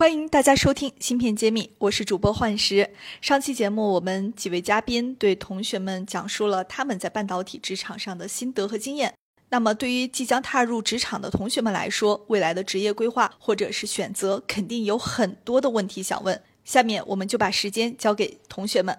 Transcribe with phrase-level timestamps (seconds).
[0.00, 2.88] 欢迎大家收听《芯片揭秘》，我是主播幻石。
[3.20, 9.12] 上期节目，我们几位嘉宾对同学们讲述了他们在半导体职场上的心得和经验。
[9.50, 16.40] 那么，对于即将踏入职场的同学们来说，未来的职业规划或者是选择，肯定有很多的问题想问。
[16.64, 18.96] 下面，我们就把时间交给同学们。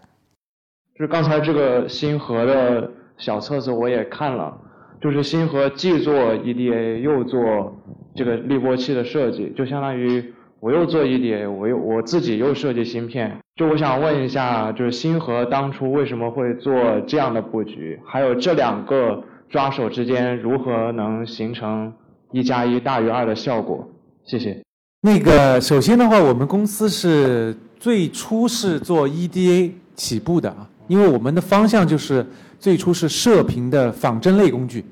[0.93, 4.55] 就是刚才这个星河的小册子我也看了，
[5.01, 7.75] 就是星河既做 EDA 又做
[8.15, 10.31] 这个滤波器的设计，就相当于。
[10.61, 16.73] 我又做 EDA，我又我自己又设计芯片，就我想问一下，就是星河当初为什么会做
[17.07, 17.99] 这样的布局？
[18.05, 21.91] 还有这两个抓手之间如何能形成
[22.31, 23.89] 一加一大于二的效果？
[24.23, 24.61] 谢谢。
[25.01, 32.23] 那个首先的话，我们公司是最初是做 EDA 起步的啊，因为我们的方向就是
[32.59, 34.85] 最初是射频的仿真类工具，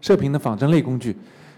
[0.00, 1.14] 射频的仿真类工具，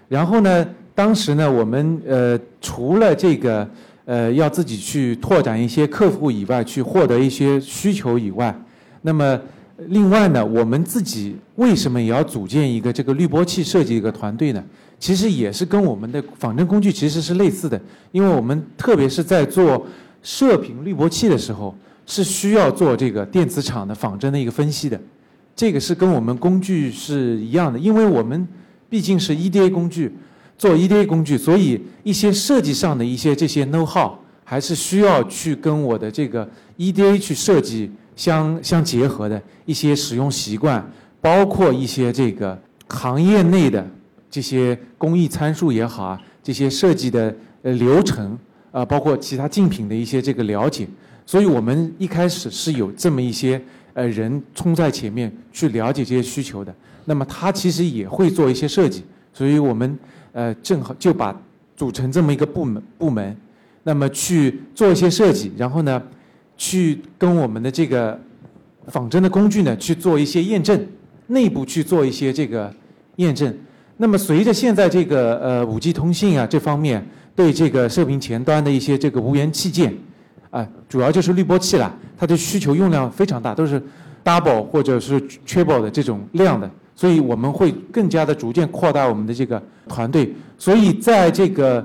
[0.07, 0.67] 然后呢。
[0.95, 3.69] 当时呢，我们呃除了这个
[4.05, 8.56] 呃要自己去拓展一些客户以外，去获得一些需求以外，
[9.03, 9.41] 那么
[9.89, 14.62] 另外呢，我们自己为什么也要组建一个这个滤波器设计一个团队呢？
[15.01, 17.79] 其实也是跟我们的仿真工具其实是类似的，
[18.12, 19.84] 因为我们特别是在做
[20.23, 21.75] 射频滤波器的时候，
[22.06, 24.98] 是需要做这个电磁场的仿真的一个分析的，
[25.56, 28.47] 这个是跟我们工具是一样的，因为我们
[28.89, 30.12] 毕竟是 EDA 工具。
[30.57, 34.13] 做 EDA 工具，所以一些设计上的一些这些 know how
[34.45, 40.85] 还是需要去跟我的这个 EDA 去设计相相结合的一些使用习惯，
[41.21, 42.57] 包括一些这个
[42.89, 43.85] 行业内的
[44.31, 48.39] 这些工艺参数也好啊，这些设计的呃流程
[48.71, 50.87] 啊，包括其他竞品的一些这个了解，
[51.27, 53.61] 所以我们一开始是有这么一些
[53.95, 56.73] 呃人冲在前面去了解这些需求的。
[57.07, 59.98] 那么他其实也会做一些设计，所以我们。
[60.34, 61.34] 呃，正好就把
[61.77, 63.36] 组成这么一个部门部门，
[63.84, 66.02] 那么去做一些设计，然后呢，
[66.56, 68.20] 去跟我们的这个
[68.89, 70.84] 仿真的工具呢去做一些验证，
[71.28, 72.68] 内部去做一些这个
[73.17, 73.56] 验证。
[73.96, 77.06] 那么随着现在这个呃五 G 通信啊这方面
[77.36, 79.95] 对这个射频前端的一些这个无源器件
[80.51, 83.80] 啊，主要就是滤波器了，它的需求用量非常大，都是
[84.24, 86.68] double 或者是 triple 的这种量的。
[86.97, 91.85] 所以我们会更加的逐渐扩大我们的这个团队，所以在这个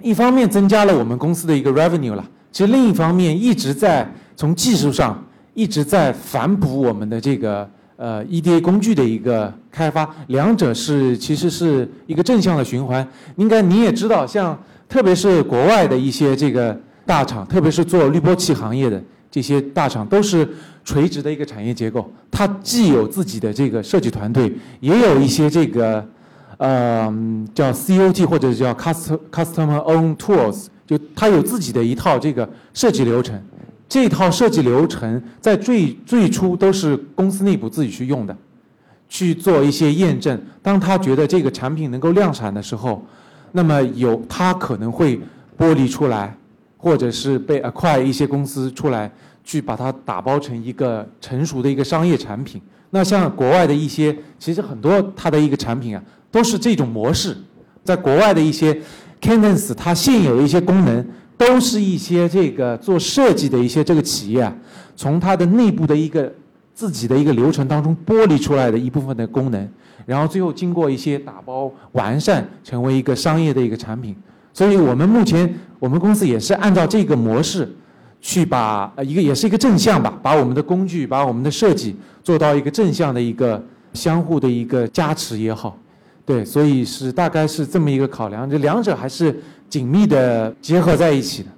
[0.00, 5.20] 一方面增加了我们公司的一个 revenue 了，其实另一方面一直在从技术上
[5.52, 13.06] 一直在反哺我们的这个呃 EDA 工具的一个开发，两者是其实是一个正向的循环。
[13.34, 14.56] 应该你也知道，像
[14.88, 20.48] 特别是国外的一些这个大厂，特别是做滤波器行业的这些大厂，都是。
[20.88, 24.50] 垂直的一个产业结构，它既有自己的这个设计团队，
[24.80, 26.02] 也有一些这个，
[26.56, 27.14] 呃，
[27.52, 33.38] 叫 COT 或者叫 custom customer own tools，就它有自己的一套这个设计流程。
[33.86, 38.34] 这套设计流程在最最初都是公司内部自己去用的，
[39.10, 40.40] 去做一些验证。
[40.62, 43.04] 当他觉得这个产品能够量产的时候，
[43.52, 45.20] 那么有他可能会
[45.58, 46.34] 剥离出来，
[46.78, 49.12] 或者是被 acquire 一些公司出来。
[49.48, 52.60] 去把它打包成一个成熟的一个商业产品。
[52.90, 57.34] 那像国外的一些，其实很多它的一个产品啊，都是这种模式。
[57.82, 58.78] 在国外的一些
[59.22, 61.02] Cadence，它现有的一些功能，
[61.38, 64.54] 都是一些这个做设计的一些这个企业啊，
[64.94, 66.30] 从它的内部的一个
[66.74, 69.66] 自己的一个流程当中剥离出来的一部分的功能，
[70.04, 74.14] 然后最后经过一些打包完善，成为一个商业的一个产品。
[74.52, 77.66] 所以我们目前我们公司也是按照这个模式。
[78.20, 83.62] 去把一个也是一个正向吧，把我们的工具，把我们的设计做到一个正向的一个
[83.92, 85.76] 相互的一个加持也好，
[86.26, 89.34] 对，所以是大概是这么一个考量，这两者还是
[89.68, 91.48] 紧密的结合在一起的。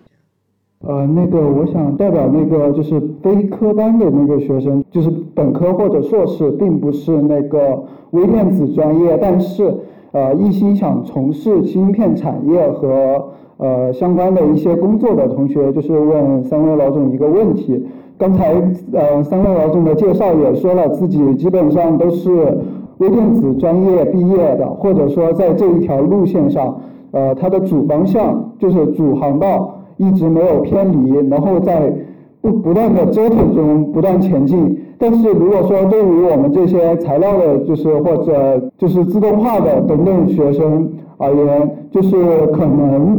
[0.87, 9.75] 呃，那个我想代表那个就是非科班的那个学生，就是本科或者硕士，并不是那个微电子专业，但是
[10.13, 13.33] 呃一心想从事芯片产业和。
[13.61, 17.85] 呃，相关的一些工作的同学，就是问三位老总一个问题。
[18.17, 18.55] 刚才
[18.93, 22.59] 呃，三位老总的介绍也说了，自己基本上都是
[22.99, 26.81] 微电子专业毕业的，或者说在这一条路线上，
[27.13, 31.93] 呃，他的主方向就是主航道一直没有偏离，然后在
[32.41, 34.79] 不不断的折腾中不断前进。
[34.99, 43.19] 但是如果说对于我们这些材料的，就是或者就是自动化的等等学生而言，就是可能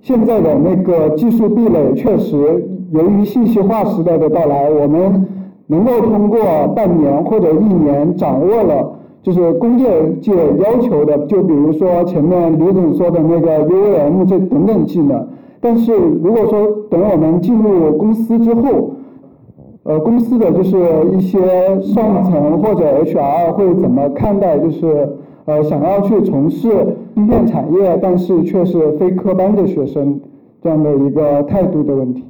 [0.00, 5.26] 现在的那个技术壁垒确实由于信息化时代的到来，我们
[5.66, 6.38] 能够通过
[6.74, 8.96] 半年或者一年掌握了。
[9.22, 9.86] 就是工业
[10.22, 15.28] 界要求的，就比如说前面李总说的那个 UVM 这等等技能。
[15.60, 18.92] 但是如果说等我们进入公司之后，
[19.82, 20.78] 呃，公司的就是
[21.12, 21.38] 一些
[21.82, 25.10] 上层或者 HR 会怎么看待，就是
[25.44, 30.18] 呃想要去从事芯片产业，但是却是非科班的学生
[30.62, 32.24] 这样的一个态度的问题？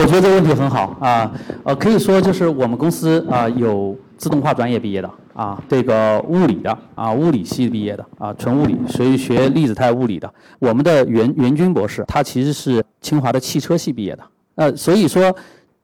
[0.00, 1.32] 我觉得这个问题很好啊，
[1.64, 5.10] 呃，可以说就是我们公司啊有自动化专业毕业的。
[5.34, 10.30] 啊，这个物理的啊，物理系毕业的啊，纯物理，所以学粒子态物理的。
[10.60, 14.22] 我们的袁袁军博士，他其实是清华的汽车系毕业的。
[14.56, 15.34] 呃，所以说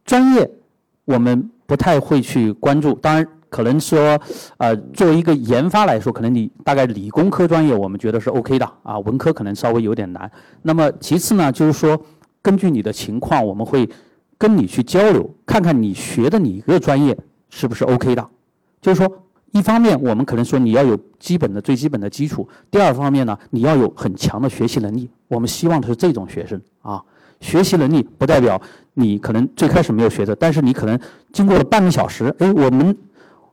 [0.04, 0.48] 专业
[1.06, 2.92] 我们不太会去关注。
[2.92, 4.20] 当然，可能说
[4.56, 10.30] 呃，作为一个研发来说，可能你大概理工科专业我们觉得是 OK 的啊，文科可能稍微有点难。
[10.62, 12.00] 那么其次呢，就是说
[12.42, 13.88] 根据你的情况，我们会
[14.36, 17.16] 跟你去交流，看看你学的哪个专业
[17.50, 18.28] 是不是 OK 的，
[18.80, 19.24] 就是说。
[19.52, 25.08] 一方面，我们可能说你要有基本的最基本的基础；第二方面呢，你要有很强的学习能力。
[25.26, 27.02] 我们希望的是这种学生啊，
[27.40, 28.60] 学习能力不代表
[28.92, 31.00] 你可能最开始没有学的，但是你可能
[31.32, 32.94] 经过了半个小时，哎，我们，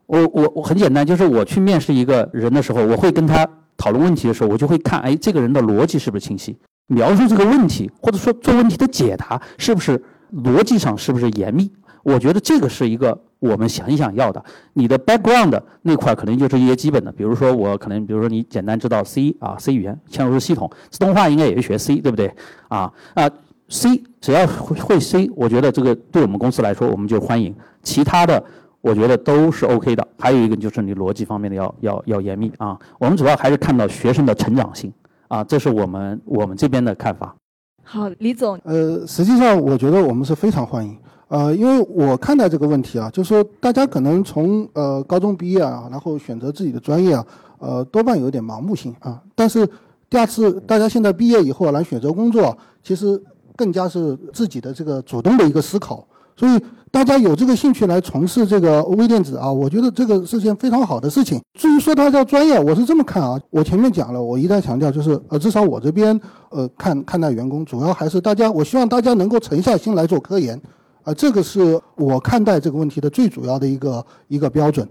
[0.06, 6.56] 我我我很简单，就是我去面试一个人的时候，我会跟他讨论问题的时候，我就会看，哎，这个人的逻辑是不是清晰，
[6.86, 11.70] 描述这个问题或者说做问题的解答是不是逻辑上是不是严密。
[12.02, 14.44] 我觉得这个是一个我们想想要的。
[14.74, 22.32] 你的 background 那块可能就是一些基本的，比如说我可能，比如说你简单知道 C 啊，C 语言嵌入式系统，自动化应该也是学 C，对不对？
[22.68, 23.28] 啊啊
[23.68, 27.52] ，C 只要会 C，我觉得这个对我们公司来说我们就欢迎。
[27.82, 28.42] 其他的
[28.86, 30.06] 我觉得都是 OK 的。
[30.16, 32.78] 还有一个就是你逻辑方面的要要要严密啊。
[33.00, 34.92] 我们主要还是看到学生的成长性
[35.26, 37.34] 啊，这是我们我们这边的看法。
[37.82, 38.56] 好，李总。
[38.62, 40.96] 呃，实际上我觉得我们是非常欢迎。
[41.26, 47.26] 呃，因为我看待这个问题啊，就是说大家可能从呃高中毕业啊，然后选择自己的专业啊，
[47.58, 49.20] 呃多半有点盲目性啊。
[49.34, 49.68] 但是
[50.08, 53.20] 第二次大家现在毕业以后来选择工作，其实
[53.56, 56.06] 更加是自己的这个主动的一个思考。
[56.36, 56.60] 所以
[56.96, 61.38] 大家有这个兴趣来从事这个微电子啊，我觉得这个是件非常好的事情。
[61.52, 63.38] 至于说它叫专业，我是这么看啊。
[63.50, 70.58] 我前面讲了，我一再强调就是呃，至少我这边呃看看待员工，主要还是大家，我希望大家能够沉下心来做科研。
[71.02, 74.88] 啊，这个是我看待这个问题的最主要的一个一个标准。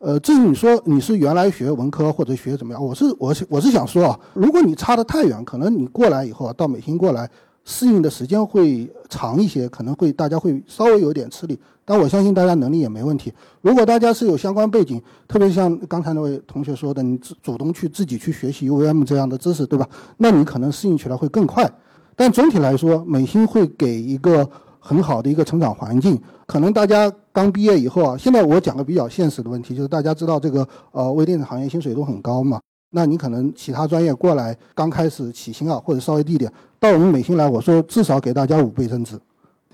[0.00, 7.30] 呃，至于你说你是原来学文科或者学怎么样，我是我是我是想说啊，如果你差得太远，可能你过来以后啊，到美心过来
[7.66, 11.58] 适应的时间会长一些，可能会大家会稍微有点吃力。
[11.84, 13.30] 但我相信大家能力也没问题。
[13.60, 14.98] 如果大家是有相关背景，
[15.28, 19.86] 特别像刚才那位同学说的，你主主动去自己去学习 UVM 这样的知识，对吧？
[20.16, 21.70] 那你可能适应起来会更快。
[22.14, 24.48] 但总体来说，美心会给一个。
[24.78, 26.16] 很好的一个成长环境，
[26.46, 32.60] 可能大家刚毕业以后啊，现在我讲个比较现实的问题，就是大家知道这个呃微电子行业薪水都很高嘛，
[32.90, 39.18] 那你可能其他专业过来刚开始起薪啊，或者稍微低一点，到我们美心来，我说至少给大家五倍增值。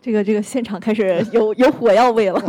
[0.00, 2.42] 这个这个现场开始有 有火药味了。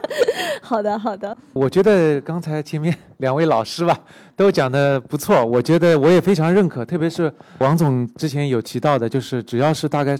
[0.60, 1.36] 好的好的。
[1.52, 3.96] 我觉得刚才前面两位老师吧
[4.34, 10.18] 都讲的不错，我觉得我也非常认可，特别是王总之前有提到的，就是只要是大概。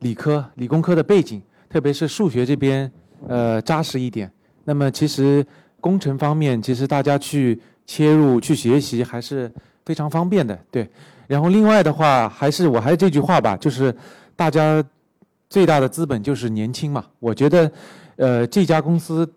[0.00, 2.90] 理科、理工科的背景，特别是数学这边，
[3.28, 4.32] 呃，扎实一点。
[4.64, 5.44] 那么，其实
[5.78, 9.52] 工程方面，其实大家去切入、去学习还是
[9.84, 10.56] 非常方便的。
[10.70, 10.88] 对。
[11.26, 13.92] 然后，另外的话，还是我还是这句话吧，就是
[14.36, 14.80] 大家
[15.48, 17.04] 最大的资本就是年轻嘛。
[17.18, 17.72] 我觉得，
[18.14, 19.28] 呃，这家公司，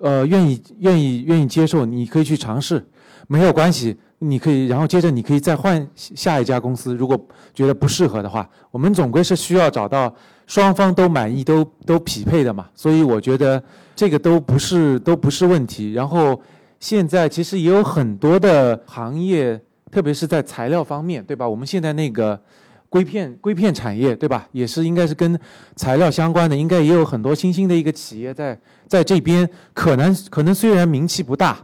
[0.00, 2.84] 呃，愿意、愿意、愿意接受，你可以去尝试，
[3.28, 3.96] 没有关系。
[4.18, 6.94] 你可以，然后接着你可以再换下一家公司。
[6.96, 7.16] 如果
[7.52, 10.12] 觉得不适合的话，我们总归是需要找到
[10.46, 12.66] 双方都满意、都都匹配的嘛。
[12.74, 13.62] 所以我觉得
[13.94, 15.92] 这个都不是都不是问题。
[15.92, 16.40] 然后
[16.84, 19.58] 现在其实也有很多的行业，
[19.90, 21.48] 特别是在材料方面，对吧？
[21.48, 22.38] 我们现在那个
[22.90, 24.46] 硅片硅片产业，对吧？
[24.52, 25.40] 也是应该是跟
[25.76, 29.48] 材料相关的，应该也有很多新兴的一个企业在在这边。
[29.72, 31.56] 可能可能虽然名气不大。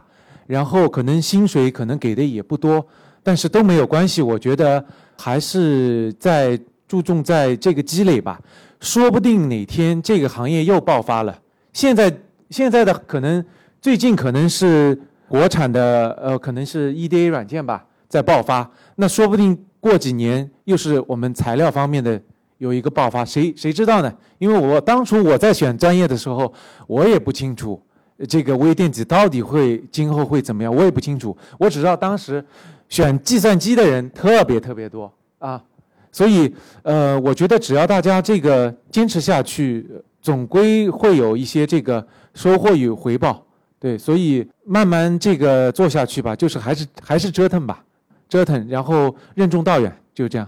[0.47, 2.83] 然后可能薪水可能给的也不多，
[3.21, 4.23] 但是都没有关系。
[4.23, 4.83] 我觉得
[5.19, 8.41] 还是在注重在这个积累吧。
[8.79, 11.39] 说不定哪天这个行业又爆发了。
[11.73, 12.11] 现在
[12.49, 13.45] 现在的可能
[13.79, 14.99] 最近可能是
[15.31, 18.69] 国产的呃，可能是 EDA 软件吧在爆发。
[18.97, 22.21] 那说不定过几年又是我们材料方面的
[22.57, 24.13] 有一个爆发，谁谁知道呢？
[24.39, 26.53] 因为我当初我在选专业的时候，
[26.85, 27.81] 我也不清楚。
[28.27, 31.35] 这个微电子到底会今后会怎么样，我也不清楚。
[31.57, 32.43] 我只知道当时
[32.89, 35.09] 选计算机的人特别特别多
[35.39, 35.63] 啊，
[36.11, 39.89] 所以呃，我觉得只要大家这个坚持下去，
[40.21, 43.41] 总归会有一些这个收获与回报。
[43.81, 47.83] 对，所以慢慢这个做下去吧，就是还是还是折腾吧，
[48.29, 50.47] 折腾，然后任重道远，就这样。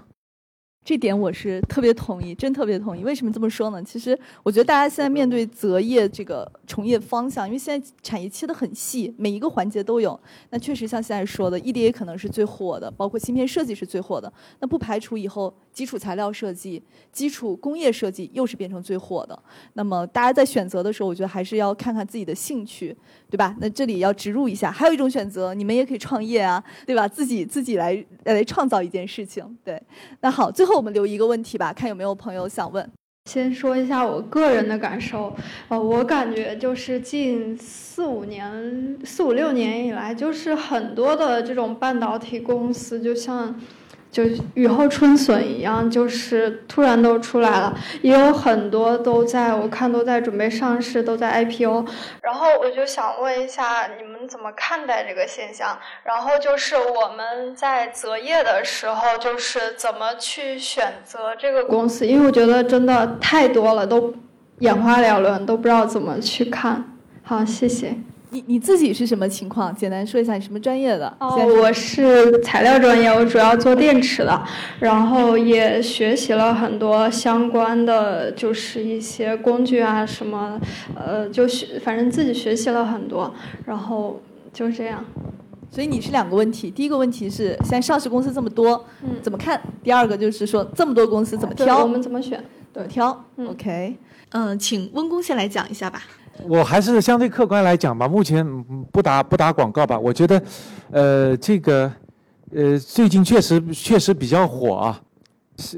[0.85, 3.03] 这点我是特别同意，真特别同意。
[3.05, 3.81] 为什么这么说呢？
[3.83, 10.19] 其实我觉得大家现在面对择业这个从业方向，因为现在产业切得很细，每一个环节都有。
[10.49, 14.31] 那确实像现在说的，EDA 可能是最火的，包括芯片设计是最火的。
[14.59, 19.41] 那不排除以后基础材料设计、基础工业设计又是变成最火的。
[19.75, 22.93] 那么大家在选择的时候，我觉得还是要看看自己的兴趣，
[23.29, 23.55] 对吧？
[23.61, 27.07] 那这里要植入一下，还有一种选择，你们也可以创业啊，对吧？
[27.07, 29.57] 自己自己来来创造一件事情。
[29.63, 29.81] 对，
[30.19, 30.77] 那好，最后后。
[30.77, 32.89] 我们留一个问题吧，看有没有朋友想问。
[33.29, 35.33] 先说一下我个人的感受，
[35.67, 43.55] 呃，我感觉就是近四五年、四五六年以来，就是很多的这种半导体公司，就像。
[44.13, 51.83] 就雨后春笋一样，就是突然都出来了，也有很多都在我看都在准备上市，都在 IPO。
[52.21, 55.75] 然后我就想问一下，你们怎么看待这个现象？
[56.03, 62.05] 然后就是我们在择业的时候，就是怎么去选择这个公司？
[62.05, 64.13] 因为我觉得真的太多了，都
[64.59, 66.97] 眼花缭乱，都不知道怎么去看。
[67.23, 67.95] 好，谢谢。
[68.33, 69.73] 你你自己是什么情况？
[69.75, 71.15] 简单说一下，你什么专业的？
[71.19, 74.43] 哦，我是材料专业，我主要做电池的，
[74.79, 80.59] 然后也学习了很多相关的，就是一些工具啊什么，
[80.95, 83.31] 呃，就学，反正自己学习了很多，
[83.65, 84.19] 然后
[84.51, 85.05] 就这样。
[85.69, 89.61] 所以你是两个问题，第一个问题是现在上市公司这么多，嗯，怎么看？
[89.83, 91.83] 第二个就是说这么多公司怎么挑？
[91.83, 92.43] 我们怎么选？
[92.73, 93.95] 怎么挑？OK，
[94.31, 96.01] 嗯，请温工先来讲一下吧。
[96.47, 98.45] 我还是相对客观来讲吧，目前
[98.91, 99.97] 不打不打广告吧。
[99.97, 100.41] 我觉得，
[100.91, 101.91] 呃，这个，
[102.53, 105.01] 呃，最近确实确实比较火啊，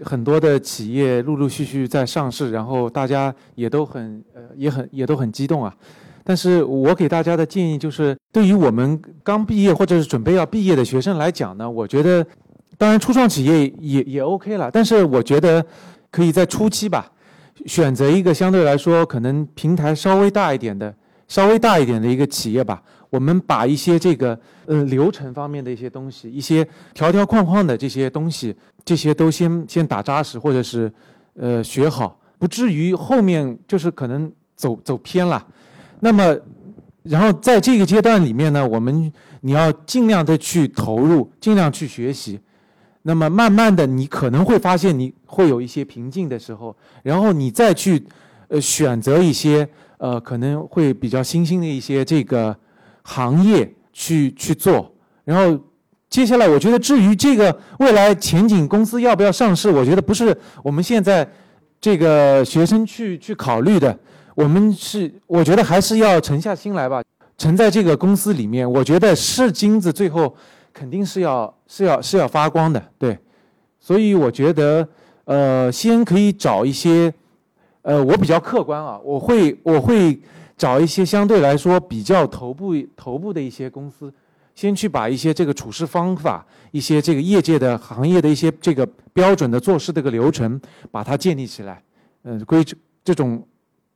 [0.04, 5.74] 很多的企业陆陆续续在上市，然后大家也都很呃也很也都很激动啊。
[6.24, 12.26] 但是我给大家的建议就是，对于我们刚毕业或者是准备要毕业的学生来讲呢，我觉得，
[12.78, 15.64] 当然初创企业也也 OK 了，但是我觉得
[16.10, 17.12] 可以在初期吧。
[17.66, 20.94] 选择一个相对来说可能平台稍微大一点的、
[21.28, 22.82] 稍微大一点的一个企业吧。
[23.10, 30.92] 我们把一些这个呃流程方面的一些东西、一些条条框框的这些东西，这些都先先打扎实，或者是
[31.36, 35.46] 呃学好，不至于后面就是可能走走偏了。
[36.02, 36.38] 那么，
[37.04, 42.38] 然后在这个阶段里面呢，我们你要尽量的去投入，尽量去学习。
[43.08, 48.04] 那么慢慢的，你可能会发现你会有一些瓶颈的时候，然后你再去，
[48.48, 49.68] 呃，选择一些
[50.00, 52.56] 呃可能会比较新兴的一些这个
[53.04, 54.92] 行业去去做。
[55.24, 55.56] 然后
[56.10, 61.30] 接下来，我觉得至于这个未来前景，公司要不要上市，我觉得不是我们现在
[61.80, 63.96] 这个学生去去考虑的。
[64.34, 67.04] 我们是，我觉得还是要沉下心来吧，
[67.38, 68.70] 沉在这个公司里面。
[68.70, 70.36] 我觉得是金子，最后。
[70.76, 73.18] 肯定是要是要是要发光的，对，
[73.80, 74.86] 所以我觉得，
[75.24, 77.14] 呃，先可以找一些，
[77.82, 80.20] 呃，我比较客观啊，我会我会
[80.58, 84.14] 找一些相对来说比较头部头部的一些公司，
[84.54, 90.60] 先去把一些这个处事方法，一些这个业界的行业的一些这个标准的做事这个流程，
[90.92, 91.82] 把它建立起来，
[92.24, 92.62] 嗯，规
[93.02, 93.42] 这种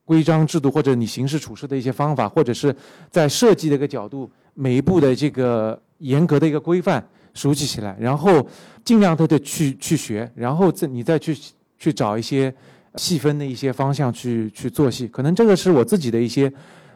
[0.05, 2.74] 规章制度或者你行事处事的一些方法，或者是
[3.12, 5.77] 在设计的一个角度，每一步的这个。
[5.99, 7.01] 严格的一个规范
[7.33, 8.45] 熟悉起来，然后
[8.83, 11.37] 尽量的的去去学，然后再你再去
[11.77, 12.53] 去找一些
[12.95, 15.07] 细分的一些方向去去做戏。
[15.07, 16.51] 可能这个是我自己的一些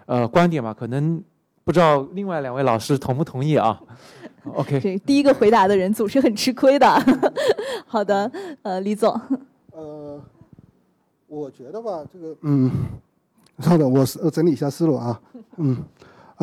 [0.05, 1.21] 呃观点吧，可能
[1.63, 3.79] 不知道另外两位老师同不同意啊？
[4.55, 6.87] OK，这第一个回答的人总是很吃亏的。
[7.87, 8.29] 好的，
[8.63, 9.17] 呃，李总。
[9.71, 10.21] 呃，
[11.27, 12.69] 我觉得吧，这个嗯，
[13.59, 15.21] 稍等，我是整理一下思路啊，
[15.57, 15.77] 嗯。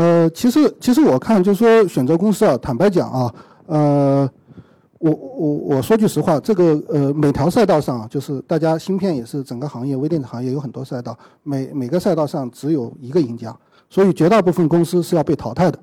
[0.01, 3.35] 呃，其实其实我看就是说选择公司啊，坦白讲啊，
[3.67, 4.31] 呃，
[4.99, 13.55] 我我我说句实话，这个呃每条赛道上，啊就是大家芯片也是整个行业微电子行业有很多赛道，每每个赛道上只有一个赢家，
[13.91, 15.79] 所以绝大部分公司是要被淘汰的。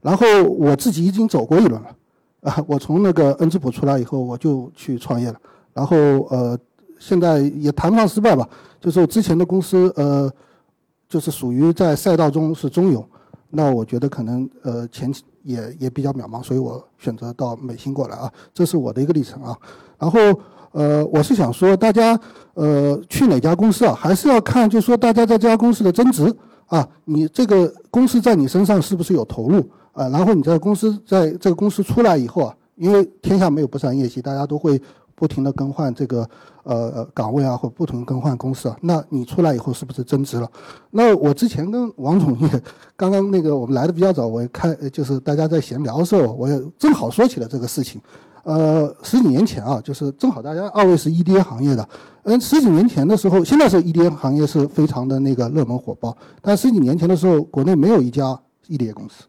[0.00, 1.90] 然后我自己已经走过一轮了，
[2.42, 5.36] 啊，我从那个恩智浦出来以后，我就去创业了，
[5.72, 5.96] 然后
[6.30, 6.56] 呃
[7.00, 8.48] 现在也谈不上失败吧，
[8.80, 10.30] 就是之前的公司呃
[11.08, 13.04] 就是属于在赛道中是中游。
[13.50, 19.56] 那我觉得可能呃前期也也比较渺茫，所以我选择到美心过来啊，这是我的一个历程啊。
[19.98, 20.18] 然后
[20.72, 22.18] 呃我是想说，大家
[22.54, 26.34] 呃去哪家公司啊，还是要看，就说大家在这家公司的增值
[26.66, 29.60] 啊，你这个公司在你身上是不是有投入
[29.92, 30.08] 啊？
[30.08, 34.80] 然后你在公司在这个公司出来以后啊，因为天下没有不散宴席，大家都会
[35.16, 36.28] 不停的更换这个
[36.62, 38.76] 呃岗位啊，或不同更换公司啊。
[38.82, 40.48] 那你出来以后是不是增值了？
[40.92, 42.62] 那我之前跟王总也
[42.94, 48.00] 刚刚那个我们来的比较早，我也看就是大家在闲聊的时候，我也正好说起了这个事情。
[48.44, 51.88] 呃，十几年前啊，就是正好大家二位是 EDA 行业的，
[52.22, 59.24] 嗯，十几年前的时候，现在是 EDA 行业是非常的那个热门火爆，但十几年前的时候，国内没有一家 EDA 公司，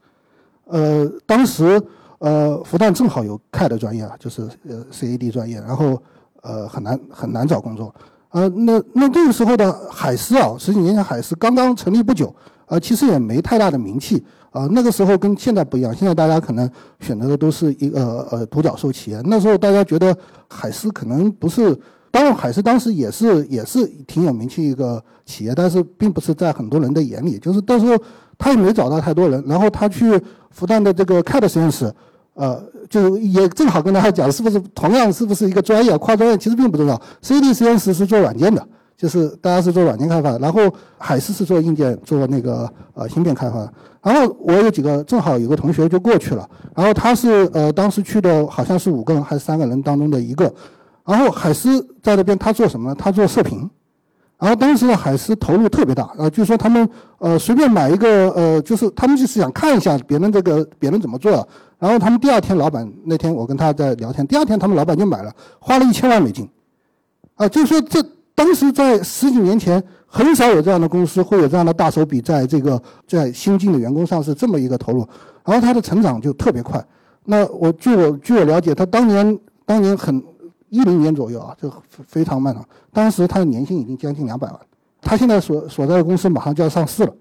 [0.65, 1.81] 呃，当时
[2.19, 6.01] 呃复旦正好有 CAD 专业啊，就是呃 CAD 专业，然后
[6.41, 7.93] 呃很难很难找工作，
[8.29, 12.33] 呃，那那那个时候的海思啊，十几年前海思刚刚成立不久，
[12.67, 14.23] 呃，其实也没太大的名气。
[14.51, 16.67] 啊，那个时候跟现在不一样，现在大家可能
[16.99, 19.21] 选择的都是一个呃独角兽企业。
[19.25, 20.17] 那时候大家觉得
[20.49, 21.77] 海思可能不是，
[22.11, 27.37] 当然海思当时也是也是挺有名气一个企业，但是并不是在很多人的眼里。
[27.39, 27.97] 就是到时候
[28.37, 30.19] 他也没找到太多人，然后他去
[30.51, 31.93] 复旦的这个 CAD 实验室，
[32.33, 37.01] 呃，就也正好跟大家讲，是不是同样是不是一个专业跨专业，其实并不重要。
[37.21, 38.67] CD 实验室是做软件的。
[38.97, 40.59] 就是大家是做软件开发的，然后
[40.97, 43.71] 海思是做硬件，做那个呃芯片开发。
[44.01, 50.51] 然后我有几个正好有个同学就过去了，然后他是呃当时去的好像是五个人还是三个人当中的一个。
[51.07, 52.95] 然后海思在那边他做什么呢？
[52.95, 53.67] 他做射频。
[54.37, 56.87] 然后当时的海思投入特别大，啊，就是说他们
[57.17, 61.31] 呃随便买一个呃，就是他们就是想看一下别人这个别人怎么做。
[61.79, 66.47] 然后他们第二天老板那天我跟他在聊天，第二天他们老板就买了，花了一千万美金。
[67.35, 68.03] 啊，就是说这。
[68.35, 74.99] 当时在十几年前，很少有这样的公司会有这样的大手笔在这个在新进的员工上是这么一个投入，
[75.43, 76.79] 然后它的成长就特别快。
[77.25, 80.23] 那我据我据我了解，他当年当年很
[80.69, 81.71] 一零年左右啊，就
[82.05, 82.63] 非常漫长。
[82.91, 84.59] 当时他的年薪已经将近两百万，
[85.01, 87.13] 他现在所所在的公司马上就要上市了，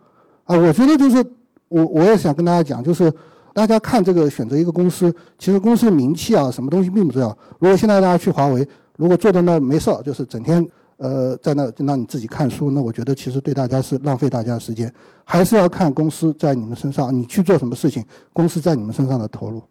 [0.44, 1.24] 啊，我觉得就是
[1.68, 3.12] 我我也想跟大家讲，就是
[3.52, 7.28] 大家看这个选择一个公司，其实公司的名气啊，什么东西并不重要。
[7.58, 10.66] 如果现在大家去华为，如果坐在那没事儿，就是整天。
[10.98, 14.90] 呃，在那就让你自己看书，那我觉得其实对大家是浪费大家的时间，
[15.24, 19.62] 还是要看公司在你们身上，你去做什么事情，公司在你们身上的投入，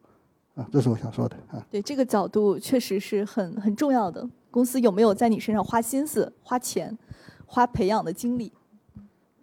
[0.55, 1.65] 啊，这是我想说的啊。
[1.69, 6.97] 对这个角度确实是很很重要的，公司有没有在你身上花心思、花钱、
[7.45, 8.51] 花培养的精力？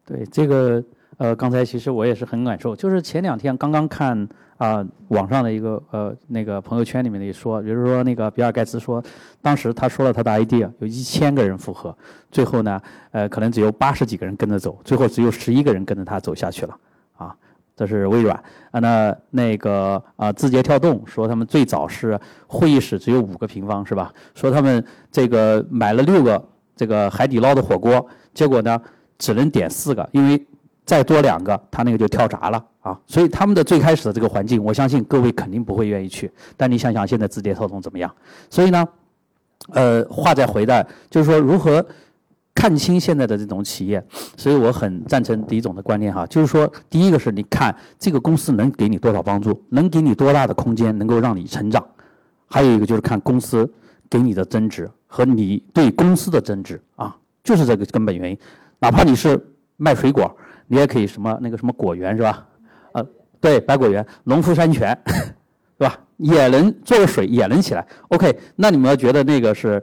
[0.04, 0.82] 对这个，
[1.18, 4.28] 呃，刚才其实我也是很感受，就是前两天刚刚看。
[4.58, 9.02] 啊，网上的一个呃那个朋友圈里面的一说，比如说那个比尔盖茨说，
[9.40, 11.96] 当时他说了他的 idea，有一千个人复合，
[12.30, 16.78] 最后呢，呃，可能只有八十几个人跟着走，最后只有十一个人跟着他走下去了。
[17.76, 18.36] 这是微软。
[18.70, 24.12] 啊，那那个啊，字节跳动说他们最早是会议室只有五个平方，是吧？
[24.34, 26.42] 说他们这个买了六个
[26.76, 28.80] 这个海底捞的火锅，结果呢
[29.18, 30.46] 只能点四个，因为。
[30.84, 32.98] 再多两个，他那个就跳闸了啊！
[33.06, 36.30] 所以他们的最开始的这个环境，我相信各位肯定不会愿意去。
[36.56, 38.12] 但你想想，现在字节跳动怎么样？
[38.50, 38.84] 所以呢，
[39.70, 41.86] 呃，话再回来，就是说如何
[42.54, 44.04] 看清现在的这种企业。
[44.36, 51.82] 所以我很赞成李总的观念哈，就是说，第一个是你看这个公司能给你多少帮助，能给你多大的空间，能够让你成长；
[52.46, 53.70] 还有一个就是看公司
[54.10, 58.38] 给你的增值和你对公司的增值啊，就是这个根本原因。
[58.78, 59.40] 哪怕你是
[59.76, 60.34] 卖水果。
[60.68, 62.46] 你也可以什么那个什么果园是吧？
[62.92, 63.06] 呃，
[63.42, 64.96] 对，百果园、农夫山泉，
[65.76, 65.98] 是吧？
[66.16, 67.86] 也能做个水，也能起来。
[68.08, 69.82] OK，那你们要觉得那个是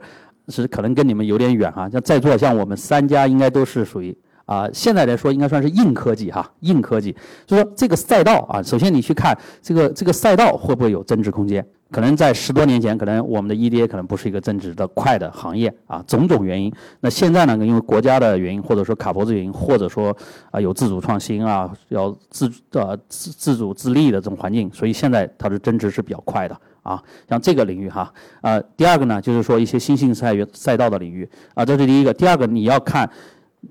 [0.50, 1.88] 是可能跟你们有点远哈。
[1.88, 4.16] 像在座像我们三家应该都是属于
[4.50, 7.14] 啊，现在来说应该算是硬科技哈，硬科技。
[7.46, 9.32] 就说这个赛道啊，首先你去看
[9.62, 11.64] 这个这个赛道会不会有增值空间？
[11.92, 16.72] 可能在十多年前，可能我们的 EDA 可能不是一个增值的快的行业啊，种种原因。
[16.98, 20.16] 那现在呢，因为国家的原因，或者说卡脖子原因，或者说
[20.50, 27.00] 啊有自主创新啊，要自呃自自主自立的这种环境，所以现在它的增值是比较快的啊。
[27.28, 32.12] 像这个领域哈，呃，第二个呢，就是说一些新兴赛赛道的领域啊，这是第一个。
[32.12, 33.08] 第二个你要看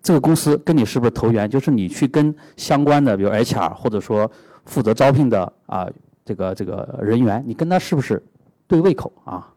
[0.02, 4.30] 这个公司跟你是不是投缘，就是你去跟相关的，比如 HR 或者说
[4.66, 5.88] 负责招聘的啊。
[6.26, 8.24] 这个这个人员，你跟他是不是
[8.68, 9.48] 对胃口啊？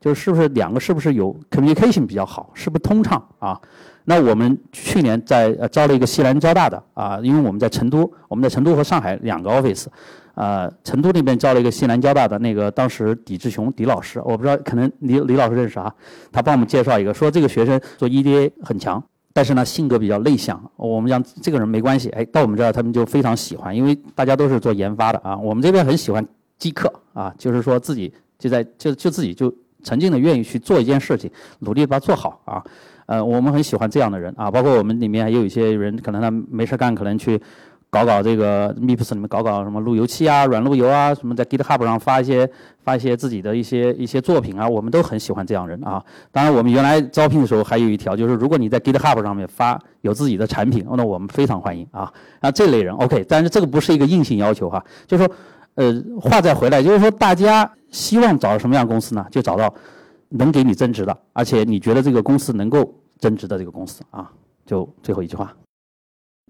[0.00, 3.60] 就是不是两个是不是有 communication 比较好，是不是通畅啊？
[4.04, 9.86] 那我们去年在呃招了一个西南交大的啊，因为我们在成都，我们在成都和上海两个 office，
[10.36, 15.92] 呃，成都那边招了一个西南交大的那个当时李志雄李老师，我不知道可能李李老师认识啊，
[16.30, 19.02] 他帮我们介绍一个，说这个学生做 EDA 很强。
[19.32, 20.62] 但是呢，性格比较内向。
[20.76, 25.36] 我们讲这个人没关系，哎，到我们这儿他们就非常喜欢，因为大家都是做研发的啊。
[25.36, 26.26] 我们这边很喜欢
[26.58, 32.62] 饥客啊，就是说自己就在就就自己就沉浸的愿意去做一件事情，努力把它做好啊。
[33.06, 37.40] 呃，我们很喜欢这样的人啊，包括我们里面也有一些人，可能他没事干，可能去
[37.92, 42.50] 搞搞这个 MIPS 里面搞搞什么路由器啊、软路由啊，什么在 GitHub 上发一些
[42.82, 46.02] 发一些自己的一些一些作品啊，我们都很喜欢这样人啊。
[46.30, 52.10] 当然，我们原来招聘的时候还有一条，就是如果你在 GitHub 上面发有自己的产品，那我们非常欢迎啊。
[52.40, 55.34] 那这类人 OK，但是这个不是一个硬性要求哈，就是说，
[55.74, 59.26] 呃，话再回来，就是说大家希望找什么样的公司呢？
[59.30, 59.72] 就找到
[60.30, 64.32] 能给你增值的，而且你觉得这个公司能够增值的这个公司啊。
[64.64, 65.54] 就最后一句话。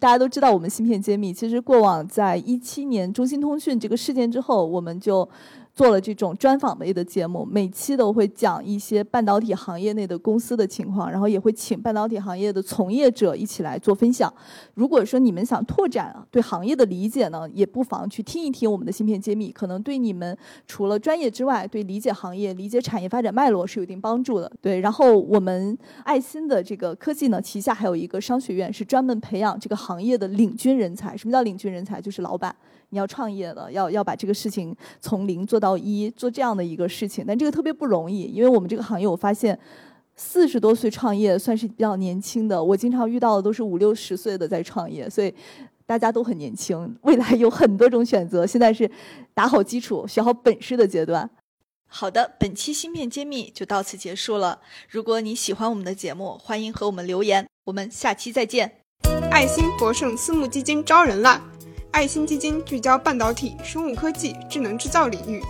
[0.01, 5.29] 大家都知道，我们芯片揭秘其实过往在一七年中兴通讯这个事件之后，我们就。
[5.75, 14.33] 做了这种专访类的节目，每期都会讲一些半导体行业内的公司的情况，然后也会请半导体行业的从业者一起来做分享。
[14.75, 24.53] 如果说你们想拓展对行业的理解呢，也不妨去听一听我们的芯片揭秘，可能对你们除了专业之外，对理解行业、理解产业发展脉络是有一定帮助的。
[24.61, 31.17] 对，然后我们爱心的这个科技呢，旗下还有一个商学院，是专门培养这个行业的领军人才。
[31.17, 31.99] 什么叫领军人才？
[31.99, 32.55] 就是老板。
[32.93, 39.59] 你要创业了，要要把这个事情从零做到一，做这样的一个事情，但这个特别不容易，因为我们这个行业，我发现
[40.15, 45.35] 四十多岁创业算是比较年轻的，我经常遇到的都是五六十岁的在创业，所以
[45.87, 48.89] 大家都很年轻，未来有很多种选择，现在是
[49.33, 51.29] 打好基础、学好本事的阶段。
[51.89, 54.61] 好的，本期芯片揭秘就到此结束了。
[54.89, 58.79] 如果你喜欢我们的节目，欢迎和我们留言，我们下期再见。
[59.31, 61.52] 爱心博盛私募基金招人了。
[61.93, 65.43] 爱心基金聚焦半导体、生物科技、智能制造领域。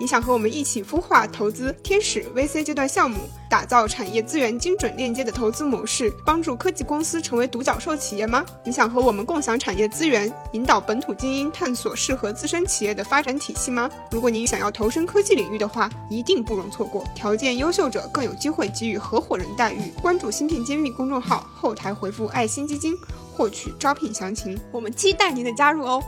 [0.00, 3.18] 你想和我们一起孵化投资天使 VC 阶段项目，
[3.50, 8.46] 打造产业资源精准链接的投资模式，帮助科技公司成为独角兽企业吗？
[8.64, 13.90] 你想和我们共享产业资源，引导本土精英探索适合自身企业的发展体系吗？
[14.10, 17.04] 如果您想要投身科技领域的话，一定不容错过。
[17.14, 19.92] 条件优秀者更有机会给予合伙人待遇。
[20.00, 22.94] 关注“芯片揭秘”公众号，后台回复“爱心基金”。
[23.36, 26.02] 获取招聘详情，我们期待您的加入哦。